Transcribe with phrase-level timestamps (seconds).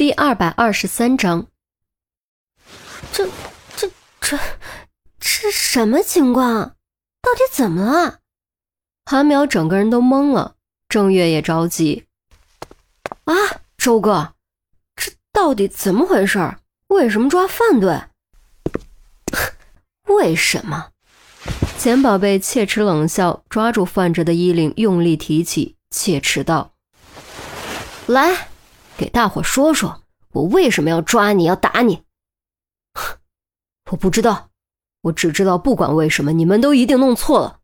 [0.00, 1.46] 第二百二十三章，
[3.12, 3.28] 这、
[3.76, 3.86] 这、
[4.18, 4.38] 这、
[5.18, 6.74] 这什么情况？
[7.20, 8.20] 到底怎么了？
[9.04, 10.54] 韩淼整个人都懵了，
[10.88, 12.06] 郑月也着急。
[13.24, 13.34] 啊，
[13.76, 14.32] 周哥，
[14.96, 16.56] 这到底怎么回事？
[16.86, 18.04] 为什么抓范队？
[20.08, 20.92] 为什么？
[21.76, 26.72] 钱宝贝切齿冷笑，抓住范哲的衣领，用力提起，切齿道
[28.08, 28.46] ：“来。”
[29.00, 32.02] 给大伙说说，我为什么要抓你，要打你？
[33.90, 34.50] 我不知道，
[35.00, 37.60] 我只知道，不管为什么，你们都一定弄错了。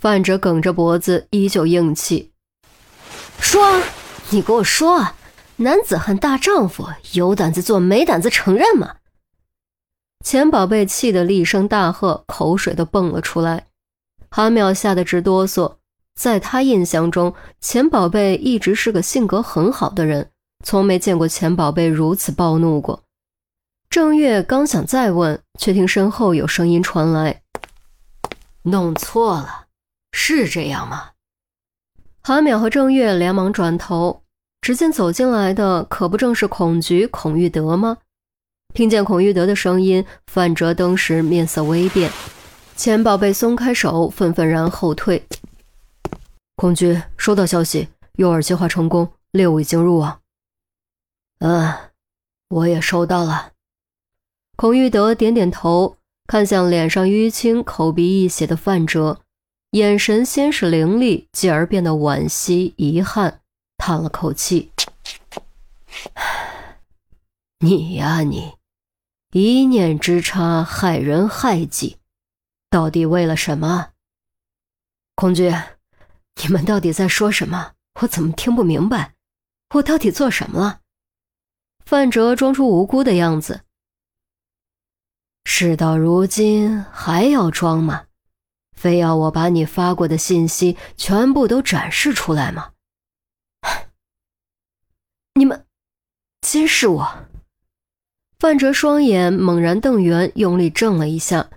[0.00, 2.32] 范哲梗着脖子，依旧硬气。
[3.38, 3.80] 说，
[4.30, 5.12] 你给我说，
[5.54, 8.96] 男子汉大丈夫，有胆子做，没胆子承认吗？
[10.24, 13.68] 钱宝贝气得厉声大喝，口水都蹦了出来。
[14.28, 15.76] 韩淼吓得直哆嗦，
[16.16, 20.32] 在他印象中，钱宝贝一直是个性格很好的人。
[20.66, 23.04] 从没见过钱宝贝如此暴怒过。
[23.88, 27.42] 郑月刚想再问，却听身后有声音传来
[28.62, 29.66] ：“弄错了，
[30.10, 31.10] 是这样吗？”
[32.20, 34.24] 韩淼和郑月连忙转头，
[34.60, 37.98] 只见走进来的可不正是孔局孔玉德吗？
[38.74, 42.10] 听见孔玉德的声音，范哲登时面色微变。
[42.74, 45.24] 钱宝贝松开手，愤愤然后退。
[46.56, 50.18] 孔局收到消息，诱饵计划成功，猎物已经入网。
[51.38, 51.90] 嗯，
[52.48, 53.52] 我也收到了。
[54.56, 59.20] 孔玉德点点头，看向脸上淤青、口鼻溢血的范哲，
[59.72, 63.42] 眼神先是凌厉，继而变得惋惜、遗憾，
[63.76, 64.72] 叹了口气
[67.60, 68.54] ：“你呀，你，
[69.32, 71.98] 一念之差，害人害己，
[72.70, 73.90] 到底为了什么？”
[75.14, 75.54] 孔君，
[76.42, 77.72] 你们到底在说什么？
[78.00, 79.14] 我怎么听不明白？
[79.74, 80.80] 我到底做什么了？
[81.86, 83.60] 范哲装出无辜的样子。
[85.44, 88.06] 事到如今还要装吗？
[88.72, 92.72] 非要我把你发过的信息全部都展示出来吗？
[95.34, 95.64] 你们
[96.40, 97.28] 监视我！
[98.40, 101.48] 范哲双眼猛然瞪圆，用力怔了一下。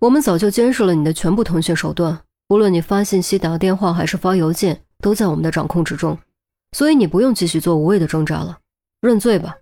[0.00, 6.18] 我们早就监视了你的全部通讯手段，无论你发信息、打电话还是发邮件，都在我们的掌控之中，
[6.72, 8.58] 所以你不用继续做无谓的挣扎了。
[9.02, 9.56] 认罪吧，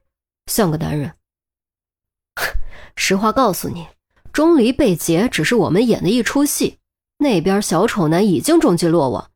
[0.46, 1.14] 像个男人。
[2.94, 3.88] 实话告诉你，
[4.32, 6.78] 钟离被劫只是我们演的一出戏。
[7.16, 9.30] 那边小丑男已经中计落网，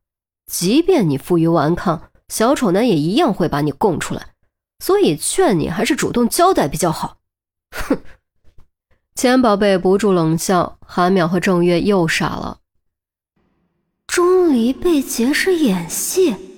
[0.45, 4.27] 即便你负隅顽抗，小丑男也一样会把你供出来。
[4.79, 7.17] 所以劝你还是主动交代比较好。
[7.71, 7.97] 哼！
[9.15, 12.59] 钱宝贝不住冷笑，韩淼和郑月又傻了。
[14.05, 16.54] 钟离被劫是演戏。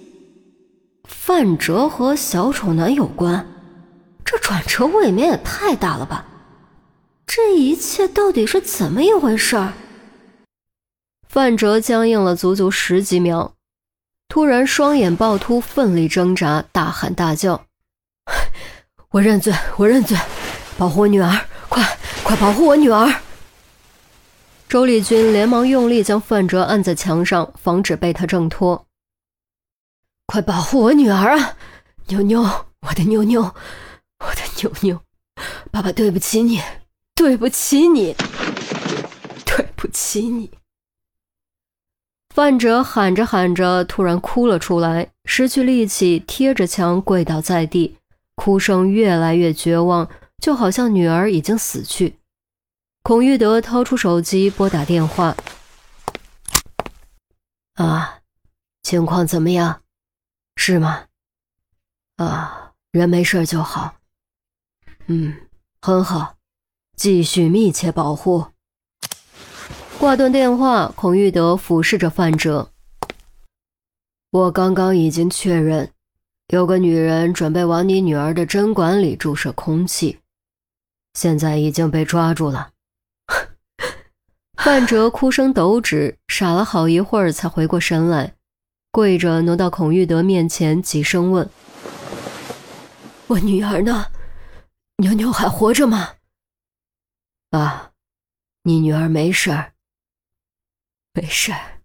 [1.27, 3.45] 范哲和小丑男有关，
[4.23, 6.25] 这转折未免也太大了吧！
[7.25, 9.73] 这一切到底是怎么一回事？
[11.27, 13.55] 范哲僵硬了足足十几秒，
[14.29, 17.65] 突然双眼暴突，奋力挣扎，大喊大叫
[19.11, 20.17] ：“我认罪，我认罪！
[20.77, 21.83] 保护我女儿，快
[22.23, 23.13] 快保护我女儿！”
[24.69, 28.86] 周丽君连忙用力将范哲按在墙上，防止被他挣脱。
[30.27, 31.57] 快保护我女儿啊！
[32.07, 32.41] 妞妞，
[32.81, 33.41] 我的妞妞，
[34.19, 35.01] 我的妞妞，
[35.71, 36.61] 爸爸对不起你，
[37.15, 38.13] 对不起你，
[39.45, 40.51] 对不起你！
[42.35, 47.97] 范哲喊着喊着，突然哭了出来，失去力气，贴着墙跪倒在地，
[48.35, 52.17] 哭声越来越绝望，就好像女儿已经死去。
[53.01, 55.37] 孔玉德掏出手机拨打电话
[57.75, 58.19] ：“啊，
[58.83, 59.83] 情况怎么样？”
[60.57, 61.05] 是吗？
[62.17, 63.95] 啊，人没事就好。
[65.05, 65.33] 嗯，
[65.79, 66.35] 很好，
[66.97, 68.47] 继续密切保护。
[69.99, 72.71] 挂断电话，孔玉德俯视着范哲。
[74.31, 75.91] 我刚刚已经确认，
[76.47, 80.19] 有个女人准备往你女儿的针管里注射空气，
[81.13, 82.71] 现在已经被抓住了。
[84.57, 88.33] 范哲哭声抖止，傻了好一会儿才回过神来。
[88.97, 91.47] 跪着挪到孔玉德面前，急声问
[93.29, 94.07] ：“我女儿呢？
[94.95, 96.15] 妞妞还活着吗
[97.55, 97.91] ？”“啊，
[98.63, 99.73] 你女儿没事儿，
[101.13, 101.77] 没事儿，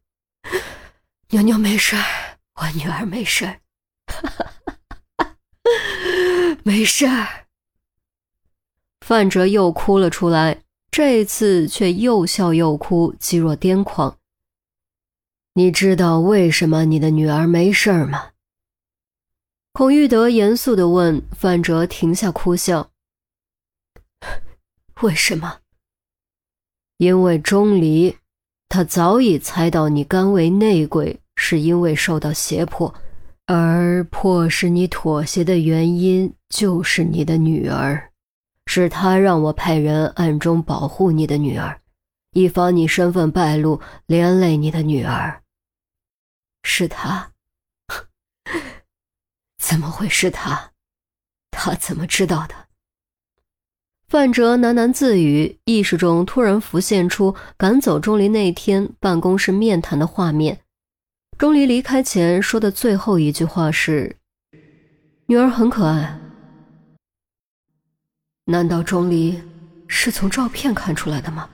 [1.29, 3.61] 妞妞没事儿，我女儿没事儿，
[6.65, 7.45] 没事儿。”
[9.05, 14.17] 范哲又哭了出来，这次却又笑又哭，极若癫狂。
[15.55, 18.31] 你知道为什么你的女儿没事吗？
[19.75, 22.91] 孔玉德严肃地问范哲，停下哭笑。
[25.03, 25.59] 为什么？
[26.97, 28.17] 因为钟离，
[28.71, 32.95] 他早已猜到你甘为内鬼，是因为受到胁迫，
[33.45, 38.11] 而迫使你妥协的原因就是你的女儿，
[38.67, 41.79] 是他让我派人暗中保护你的女儿，
[42.33, 45.42] 以防你身份败露，连累你的女儿。
[46.63, 47.33] 是他？
[49.59, 50.73] 怎么会是他？
[51.51, 52.55] 他怎么知道的？
[54.09, 60.61] 范哲喃喃自语，意识中突然浮现出赶走钟离那天办公室面谈的画面。
[61.39, 64.17] 钟离离开前说的最后一句话是
[65.27, 66.21] ：“女儿很可爱。”
[68.47, 69.43] 难道钟离
[69.89, 71.49] 是从照片看出来的吗？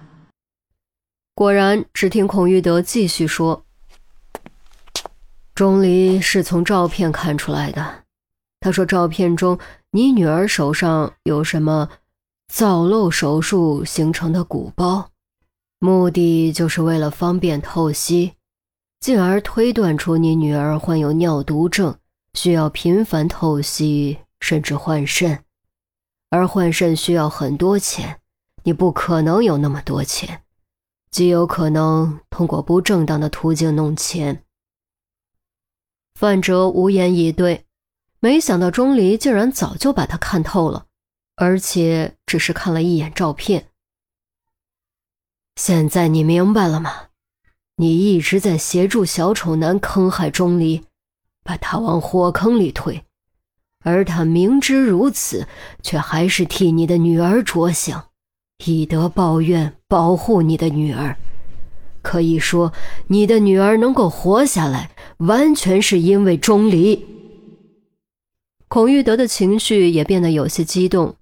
[1.34, 3.64] 果然，只听孔玉德继续说
[5.58, 8.04] ：“钟离是从照片看出来的。
[8.60, 9.58] 他说，照片中
[9.90, 11.88] 你女儿手上有什么？”
[12.46, 15.10] 造瘘手术形成的鼓包，
[15.80, 18.34] 目的就是为了方便透析，
[19.00, 21.96] 进而推断出你女儿患有尿毒症，
[22.34, 25.40] 需要频繁透析，甚至换肾。
[26.30, 28.20] 而换肾需要很多钱，
[28.62, 30.42] 你不可能有那么多钱，
[31.10, 34.44] 极有可能通过不正当的途径弄钱。
[36.18, 37.64] 范哲无言以对，
[38.18, 40.86] 没想到钟离竟然早就把他看透了。
[41.36, 43.68] 而且只是看了一眼照片。
[45.54, 47.10] 现在你明白了吗？
[47.76, 50.82] 你一直在协助小丑男坑害钟离，
[51.44, 53.04] 把他往火坑里推，
[53.84, 55.46] 而他明知如此，
[55.84, 58.08] 却还是替你的女儿着想，
[58.64, 61.16] 以德报怨，保护你的女儿。
[62.08, 62.72] 可以说，
[63.08, 67.04] 你的女儿能够活下来，完全是因为钟离。
[68.68, 71.16] 孔玉德的情绪也变得有些激动。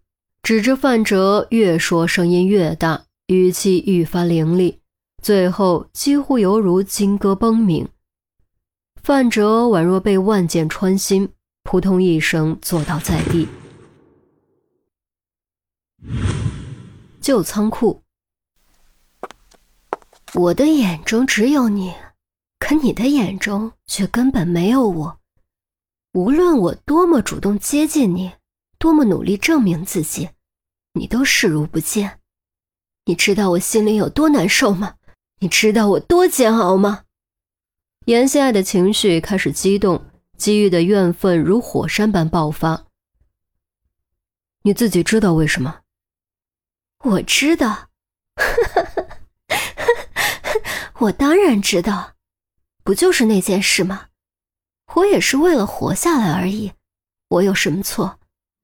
[0.44, 4.78] 指着范哲，越说声音越大，语气愈发凌厉，
[5.20, 7.88] 最后几乎犹如金戈崩鸣。
[9.02, 11.30] 范哲宛若被万箭穿心，
[11.64, 13.48] 扑通一声坐倒在地。
[17.20, 18.02] 旧仓库，
[20.38, 21.94] 我的眼中只有你，
[22.58, 25.18] 可你的眼中却根本没有我。
[26.12, 28.32] 无论我多么主动接近你，
[28.78, 30.28] 多么努力证明自己。
[30.92, 32.20] 你都视如不见，
[33.06, 34.96] 你知道我心里有多难受吗？
[35.40, 37.04] 你知道我多煎熬吗？
[38.04, 40.04] 严心爱的情绪开始激动，
[40.36, 42.84] 积郁的怨愤如火山般爆发。
[44.64, 45.80] 你自己知道为什么？
[47.04, 47.88] 我知道，
[50.98, 52.14] 我当然知道，
[52.82, 54.08] 不就是那件事吗？
[54.94, 56.72] 我也是为了活下来而已，
[57.28, 58.18] 我有什么错？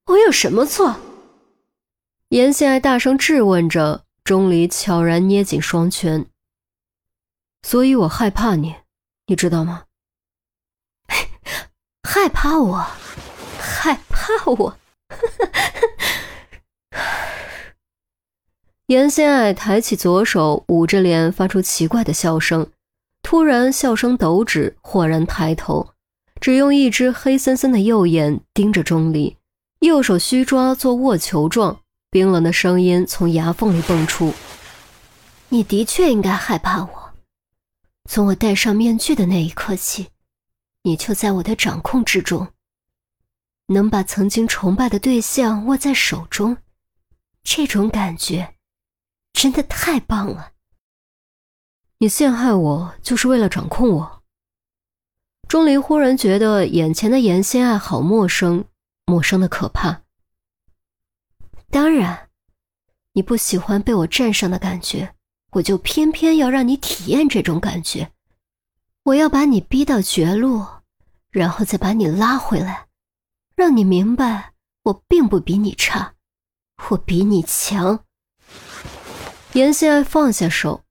[0.06, 0.96] 我有什么错？
[2.28, 6.26] 严心爱大声质问着，钟离悄然捏紧双拳。
[7.62, 8.74] 所以我害怕你，
[9.26, 9.84] 你知道吗？
[12.08, 12.86] 害怕我，
[13.58, 14.78] 害怕我。
[18.86, 22.70] 严心爱抬起左手，捂着脸，发出奇怪的笑声。
[23.22, 25.90] 突然，笑声抖止，豁然抬头，
[26.40, 29.36] 只用一只黑森森的右眼盯着钟离，
[29.80, 31.80] 右手虚抓做握球状。
[32.10, 34.34] 冰冷的声音从牙缝里蹦出
[35.48, 37.12] ：“你的确应该害怕我。
[38.10, 40.08] 从我戴上面具的那一刻起，
[40.82, 42.48] 你就在我的掌控之中。
[43.68, 46.58] 能把曾经崇拜的对象握在手中，
[47.42, 48.54] 这种感觉
[49.32, 50.52] 真的太棒了。
[51.98, 54.22] 你陷害我就是为了掌控我。”
[55.48, 58.64] 钟离忽然觉得眼前的严心爱好陌生，
[59.04, 60.02] 陌生的可怕。
[61.70, 62.30] 当然，
[63.12, 65.14] 你不喜欢被我战胜的感觉，
[65.52, 68.12] 我就偏偏要让你体验这种感觉。
[69.04, 70.64] 我要把你逼到绝路，
[71.30, 72.86] 然后再把你拉回来，
[73.54, 76.14] 让你明白我并不比你差，
[76.88, 78.04] 我比你强。
[79.54, 80.82] 严心爱放下手。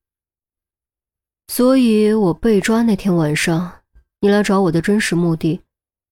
[1.48, 3.82] 所以我被抓那天晚上，
[4.20, 5.62] 你来找我的真实目的，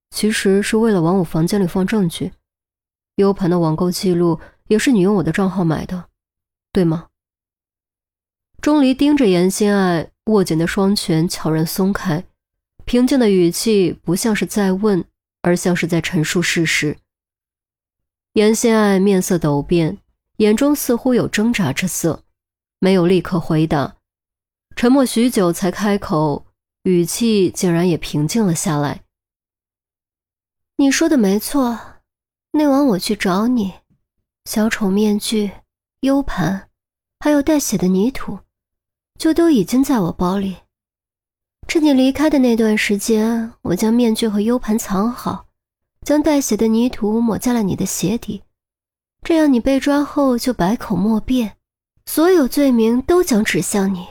[0.10, 2.32] 其实是为了往我房间里放证据
[3.18, 4.40] ，U 盘的网购记录。
[4.70, 6.10] 也是你用我的账号买的，
[6.72, 7.08] 对吗？
[8.62, 12.24] 钟离盯着严心爱，握紧的双拳悄然松开，
[12.86, 15.04] 平静的语气不像是在问，
[15.42, 16.98] 而像是在陈述事实。
[18.34, 19.98] 严心爱面色陡变，
[20.38, 22.24] 眼中似乎有挣扎之色，
[22.80, 23.98] 没有立刻回答，
[24.76, 26.46] 沉默许久才开口，
[26.84, 29.04] 语气竟然也平静了下来。
[30.78, 31.78] 你说的没错，
[32.54, 33.74] 那晚我去找你，
[34.46, 35.52] 小丑面具、
[36.02, 36.70] U 盘，
[37.20, 38.40] 还有带血的泥土，
[39.18, 40.56] 就都已经在我包里。
[41.68, 45.48] 趁你离开的那段时间，我将面具和 U 盘藏好，
[46.04, 48.42] 将带血的泥土抹在了你的鞋底，
[49.22, 51.58] 这样你被抓后就百口莫辩，
[52.12, 54.08] 所有罪名都将指向你。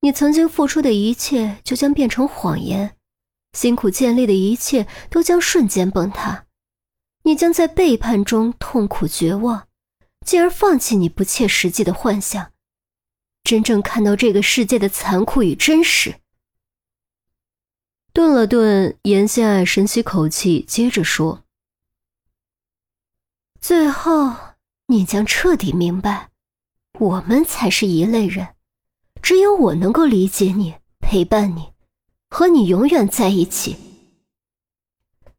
[0.00, 2.96] 你曾经付出的一切就将变成谎言，
[3.52, 6.46] 辛苦建立的一切都将瞬间崩塌，
[7.24, 9.68] 你将在背叛中痛苦绝望，
[10.24, 12.50] 进而放弃你不切实际的幻想，
[13.44, 16.14] 真正看到这个世界的残酷与真实。
[18.14, 21.44] 顿了顿，严心爱深吸口气，接着说
[23.60, 24.34] ：“最后，
[24.86, 26.30] 你将彻底明白，
[27.02, 28.48] 我们才是一类人。”
[29.22, 31.72] 只有我能够理解你，陪伴你，
[32.28, 33.76] 和你永远在一起。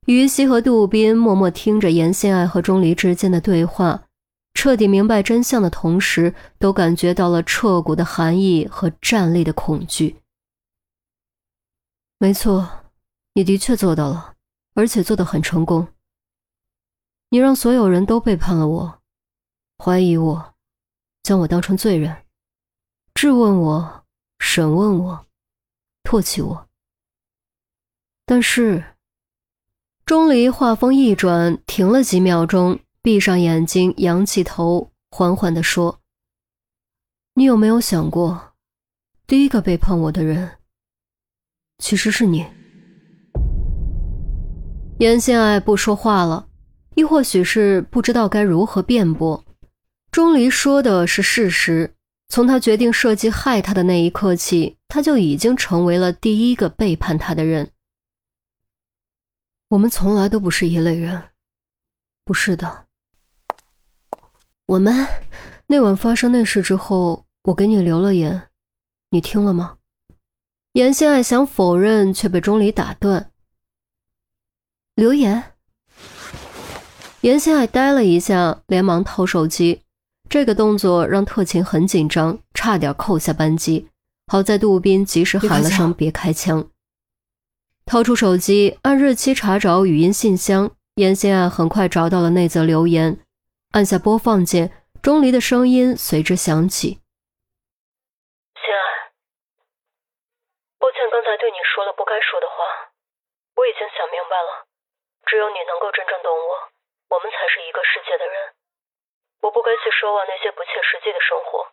[0.06, 4.06] 于西和杜宾默默听着严心爱和钟离之间的对话，
[4.54, 10.16] 彻底明白真相的同时，都感觉到了彻骨的寒意和战栗的恐惧。
[12.18, 12.70] 没错，
[13.34, 14.36] 你的确做到了，
[14.76, 15.88] 而且做得很成功。
[17.30, 19.00] 你让所有人都背叛了我，
[19.78, 20.53] 怀疑我，
[21.24, 22.16] 将我当成罪人。
[23.16, 24.04] 质问我，
[24.40, 25.26] 审问我，
[26.04, 26.68] 唾弃我。
[28.26, 28.84] 但是，
[30.06, 36.00] 钟离话锋一转，停了几秒钟，闭上眼睛，仰起头，缓缓地说
[37.36, 38.54] ：“你有没有想过，
[39.26, 40.58] 第一个背叛我的人，
[41.78, 42.46] 其实是你？”
[45.00, 46.48] 严心爱不说话了，
[46.96, 49.43] 亦或许是不知道该如何辩驳。
[50.14, 51.96] 钟离说的是事实。
[52.30, 57.72] 从他决定设计害他的那一刻起，他就已经成为了第一个背叛他的人。
[59.70, 61.30] 我们从来都不是一类人，
[62.24, 62.86] 不是的。
[64.68, 65.08] 我们
[65.66, 68.50] 那晚发生那事之后，我给你留了言，
[69.10, 69.78] 你听了吗？
[70.74, 73.32] 严心爱想否认，却被钟离打断。
[74.94, 75.54] 留言。
[77.22, 79.83] 严心爱呆了一下，连忙掏手机。
[80.34, 83.92] 这个动作让特勤很紧张，差点扣下扳机。
[84.26, 86.72] 好在杜宾及时喊了声“别开枪”，
[87.86, 90.72] 掏出手机按日期查找语音信箱。
[90.96, 93.20] 严心爱很快找到了那则留言，
[93.78, 94.74] 按下播放键，
[95.04, 96.98] 钟离的声音随之响起
[98.58, 99.14] ：“心爱，
[100.82, 102.90] 抱歉刚才对你说了不该说的话，
[103.54, 104.66] 我已经想明白了，
[105.30, 106.74] 只有你能够真正懂我，
[107.14, 108.58] 我们才是一个世界的人。”
[109.44, 111.68] 我不该去奢望那些不切实际的生活，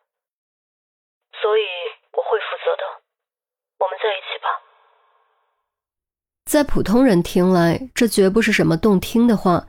[1.40, 1.62] 所以
[2.10, 2.82] 我会负责的。
[3.78, 4.48] 我们在一起吧。
[6.46, 9.68] 在普通人听来，这绝不是什么动听的话，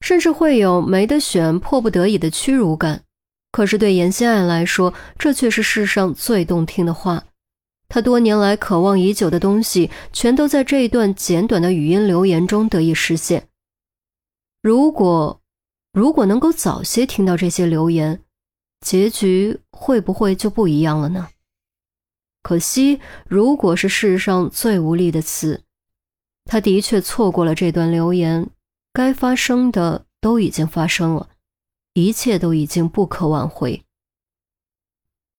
[0.00, 3.04] 甚至会有没得选、迫不得已的屈辱感。
[3.52, 7.22] 可是对严心爱来说，这却是世上最动听的话。
[7.88, 13.46] 他多年来渴望已久的东西，全都在这一段简短的语音留言中得以实现。
[14.60, 15.39] 如果。
[15.92, 18.22] 如果能够早些听到这些留言，
[18.80, 21.28] 结局会不会就不一样了呢？
[22.42, 25.64] 可惜，如果是世上最无力的词，
[26.44, 28.48] 他的确错过了这段留言。
[28.92, 31.28] 该发生的都已经发生了，
[31.94, 33.84] 一切都已经不可挽回。